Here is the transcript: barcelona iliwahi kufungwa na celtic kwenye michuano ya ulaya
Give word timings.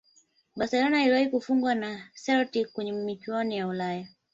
barcelona 0.55 1.01
iliwahi 1.03 1.29
kufungwa 1.29 1.75
na 1.75 2.09
celtic 2.25 2.71
kwenye 2.71 2.91
michuano 2.91 3.53
ya 3.55 3.67
ulaya 3.67 4.07